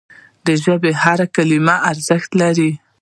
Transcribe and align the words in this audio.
د 0.45 0.47
ژبي 0.63 0.91
هره 1.03 1.25
کلمه 1.35 1.75
ارزښت 1.91 2.29
لري. 2.41 2.71